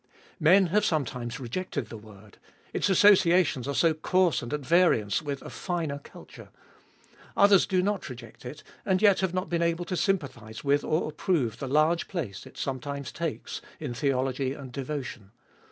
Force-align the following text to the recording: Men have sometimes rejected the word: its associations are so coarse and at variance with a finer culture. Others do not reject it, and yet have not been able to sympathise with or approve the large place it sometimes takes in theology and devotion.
Men 0.39 0.65
have 0.73 0.83
sometimes 0.83 1.39
rejected 1.39 1.89
the 1.89 1.97
word: 1.99 2.39
its 2.73 2.89
associations 2.89 3.67
are 3.67 3.75
so 3.75 3.93
coarse 3.93 4.41
and 4.41 4.51
at 4.51 4.61
variance 4.61 5.21
with 5.21 5.43
a 5.43 5.49
finer 5.51 5.99
culture. 5.99 6.49
Others 7.37 7.67
do 7.67 7.83
not 7.83 8.09
reject 8.09 8.43
it, 8.43 8.63
and 8.83 8.99
yet 8.99 9.19
have 9.19 9.35
not 9.35 9.47
been 9.47 9.61
able 9.61 9.85
to 9.85 9.95
sympathise 9.95 10.63
with 10.63 10.83
or 10.83 11.07
approve 11.07 11.59
the 11.59 11.67
large 11.67 12.07
place 12.07 12.47
it 12.47 12.57
sometimes 12.57 13.11
takes 13.11 13.61
in 13.79 13.93
theology 13.93 14.53
and 14.53 14.71
devotion. 14.71 15.29